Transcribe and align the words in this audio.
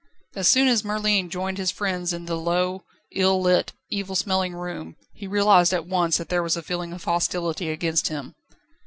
As 0.35 0.49
soon 0.49 0.67
as 0.67 0.83
Merlin 0.83 1.29
joined 1.29 1.59
his 1.59 1.69
friends 1.69 2.11
in 2.11 2.25
the 2.25 2.35
low, 2.35 2.81
ill 3.13 3.39
lit, 3.39 3.73
evil 3.91 4.15
smelling 4.15 4.55
room 4.55 4.95
he 5.13 5.27
realised 5.27 5.73
at 5.73 5.85
once 5.85 6.17
that 6.17 6.27
there 6.29 6.41
was 6.41 6.57
a 6.57 6.63
feeling 6.63 6.91
of 6.91 7.03
hostility 7.03 7.69
against 7.69 8.07
him. 8.07 8.33